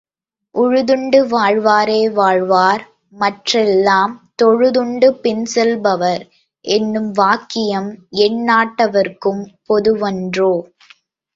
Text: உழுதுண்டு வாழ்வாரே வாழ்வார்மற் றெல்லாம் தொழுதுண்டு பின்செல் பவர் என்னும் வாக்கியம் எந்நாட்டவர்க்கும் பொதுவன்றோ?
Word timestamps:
உழுதுண்டு 0.55 1.17
வாழ்வாரே 1.31 1.99
வாழ்வார்மற் 2.11 2.87
றெல்லாம் 3.51 4.13
தொழுதுண்டு 4.41 5.09
பின்செல் 5.21 5.75
பவர் 5.81 6.23
என்னும் 6.65 7.11
வாக்கியம் 7.11 7.91
எந்நாட்டவர்க்கும் 8.21 9.43
பொதுவன்றோ? 9.69 10.53